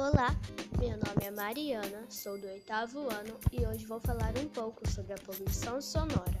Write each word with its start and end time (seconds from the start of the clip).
Olá, 0.00 0.34
meu 0.78 0.92
nome 0.92 1.26
é 1.26 1.30
Mariana, 1.30 2.06
sou 2.08 2.40
do 2.40 2.46
oitavo 2.46 3.00
ano 3.00 3.38
e 3.52 3.66
hoje 3.66 3.84
vou 3.84 4.00
falar 4.00 4.32
um 4.38 4.48
pouco 4.48 4.88
sobre 4.88 5.12
a 5.12 5.18
poluição 5.18 5.78
sonora. 5.78 6.40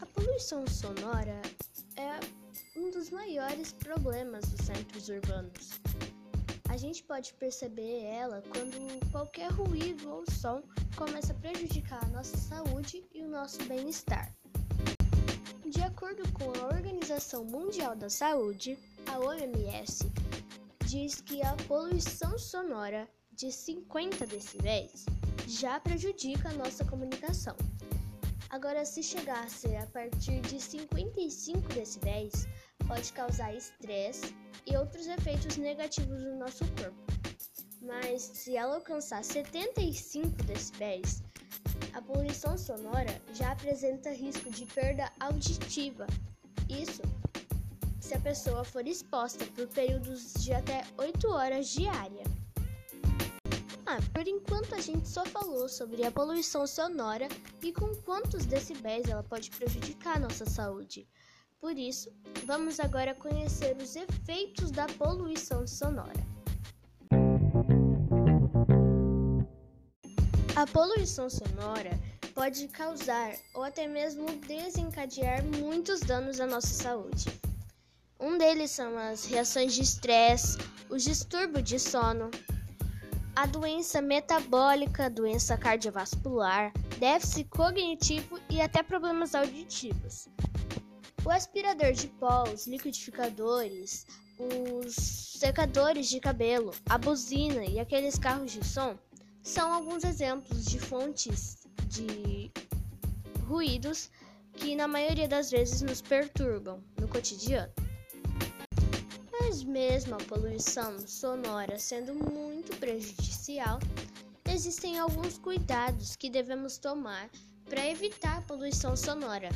A 0.00 0.06
poluição 0.06 0.66
sonora 0.66 1.40
é 1.96 2.18
um 2.76 2.90
dos 2.90 3.10
maiores 3.10 3.72
problemas 3.74 4.44
dos 4.48 4.66
centros 4.66 5.08
urbanos. 5.08 5.80
A 6.68 6.76
gente 6.76 7.04
pode 7.04 7.32
perceber 7.34 8.02
ela 8.06 8.42
quando 8.52 9.10
qualquer 9.12 9.52
ruído 9.52 10.10
ou 10.10 10.24
som 10.32 10.60
começa 10.96 11.32
a 11.32 11.36
prejudicar 11.36 12.04
a 12.04 12.08
nossa 12.08 12.36
saúde 12.36 13.04
e 13.14 13.22
o 13.22 13.28
nosso 13.28 13.62
bem-estar. 13.66 14.34
De 15.72 15.80
acordo 15.80 16.22
com 16.34 16.52
a 16.60 16.66
Organização 16.66 17.46
Mundial 17.46 17.96
da 17.96 18.10
Saúde, 18.10 18.78
a 19.06 19.18
OMS, 19.18 20.04
diz 20.84 21.22
que 21.22 21.42
a 21.42 21.56
poluição 21.66 22.38
sonora 22.38 23.08
de 23.32 23.50
50 23.50 24.26
decibéis 24.26 25.06
já 25.48 25.80
prejudica 25.80 26.50
a 26.50 26.52
nossa 26.52 26.84
comunicação. 26.84 27.56
Agora, 28.50 28.84
se 28.84 29.02
chegasse 29.02 29.74
a 29.74 29.86
partir 29.86 30.42
de 30.42 30.60
55 30.60 31.66
decibéis, 31.68 32.46
pode 32.86 33.10
causar 33.14 33.54
estresse 33.54 34.36
e 34.66 34.76
outros 34.76 35.06
efeitos 35.06 35.56
negativos 35.56 36.22
no 36.22 36.38
nosso 36.38 36.66
corpo. 36.74 37.12
Mas 37.80 38.20
se 38.20 38.58
ela 38.58 38.74
alcançar 38.74 39.24
75 39.24 40.42
decibéis, 40.42 41.22
a 41.92 42.00
poluição 42.00 42.56
sonora 42.56 43.20
já 43.34 43.52
apresenta 43.52 44.10
risco 44.10 44.50
de 44.50 44.66
perda 44.66 45.10
auditiva. 45.20 46.06
Isso 46.68 47.02
se 48.00 48.14
a 48.14 48.20
pessoa 48.20 48.64
for 48.64 48.86
exposta 48.86 49.44
por 49.54 49.66
períodos 49.68 50.34
de 50.34 50.52
até 50.52 50.84
8 50.98 51.28
horas 51.28 51.68
diária. 51.68 52.24
Ah, 53.86 53.98
por 54.12 54.26
enquanto 54.26 54.74
a 54.74 54.80
gente 54.80 55.08
só 55.08 55.24
falou 55.26 55.68
sobre 55.68 56.04
a 56.04 56.10
poluição 56.10 56.66
sonora 56.66 57.28
e 57.62 57.72
com 57.72 57.94
quantos 57.96 58.46
decibéis 58.46 59.08
ela 59.08 59.22
pode 59.22 59.50
prejudicar 59.50 60.18
nossa 60.18 60.46
saúde. 60.46 61.06
Por 61.60 61.76
isso, 61.76 62.10
vamos 62.44 62.80
agora 62.80 63.14
conhecer 63.14 63.76
os 63.76 63.94
efeitos 63.94 64.70
da 64.70 64.86
poluição 64.86 65.66
sonora. 65.66 66.32
A 70.62 70.66
poluição 70.68 71.28
sonora 71.28 71.90
pode 72.36 72.68
causar 72.68 73.34
ou 73.52 73.64
até 73.64 73.88
mesmo 73.88 74.26
desencadear 74.46 75.44
muitos 75.44 75.98
danos 75.98 76.38
à 76.38 76.46
nossa 76.46 76.68
saúde. 76.68 77.26
Um 78.20 78.38
deles 78.38 78.70
são 78.70 78.96
as 78.96 79.24
reações 79.24 79.74
de 79.74 79.82
estresse, 79.82 80.56
os 80.88 81.02
distúrbios 81.02 81.68
de 81.68 81.80
sono, 81.80 82.30
a 83.34 83.44
doença 83.44 84.00
metabólica, 84.00 85.10
doença 85.10 85.58
cardiovascular, 85.58 86.72
déficit 86.96 87.48
cognitivo 87.48 88.38
e 88.48 88.60
até 88.60 88.84
problemas 88.84 89.34
auditivos. 89.34 90.28
O 91.24 91.30
aspirador 91.30 91.90
de 91.90 92.06
pó, 92.06 92.44
os 92.44 92.68
liquidificadores, 92.68 94.06
os 94.38 94.94
secadores 94.94 96.08
de 96.08 96.20
cabelo, 96.20 96.70
a 96.88 96.96
buzina 96.96 97.64
e 97.64 97.80
aqueles 97.80 98.16
carros 98.16 98.52
de 98.52 98.64
som 98.64 98.96
são 99.42 99.72
alguns 99.72 100.04
exemplos 100.04 100.64
de 100.64 100.78
fontes 100.78 101.66
de 101.88 102.50
ruídos 103.46 104.10
que 104.54 104.76
na 104.76 104.86
maioria 104.86 105.26
das 105.26 105.50
vezes 105.50 105.82
nos 105.82 106.00
perturbam 106.00 106.82
no 107.00 107.08
cotidiano. 107.08 107.72
Mas 109.32 109.64
mesmo 109.64 110.14
a 110.14 110.18
poluição 110.18 110.98
sonora 111.06 111.78
sendo 111.78 112.14
muito 112.14 112.76
prejudicial, 112.76 113.78
existem 114.48 114.98
alguns 114.98 115.38
cuidados 115.38 116.14
que 116.14 116.30
devemos 116.30 116.78
tomar 116.78 117.28
para 117.68 117.88
evitar 117.88 118.38
a 118.38 118.42
poluição 118.42 118.96
sonora. 118.96 119.48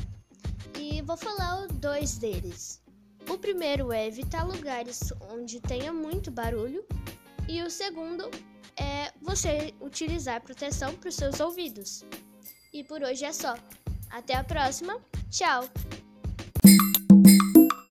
E 0.77 1.01
vou 1.03 1.17
falar 1.17 1.67
dois 1.67 2.17
deles. 2.17 2.81
O 3.29 3.37
primeiro 3.37 3.91
é 3.91 4.07
evitar 4.07 4.43
lugares 4.43 5.11
onde 5.31 5.59
tenha 5.59 5.91
muito 5.93 6.31
barulho, 6.31 6.85
e 7.47 7.61
o 7.61 7.69
segundo 7.69 8.29
é 8.79 9.11
você 9.21 9.73
utilizar 9.81 10.41
proteção 10.41 10.95
para 10.95 11.09
os 11.09 11.15
seus 11.15 11.39
ouvidos. 11.39 12.03
E 12.73 12.83
por 12.83 13.03
hoje 13.03 13.25
é 13.25 13.33
só. 13.33 13.55
Até 14.09 14.35
a 14.35 14.43
próxima. 14.43 14.99
Tchau! 15.29 15.67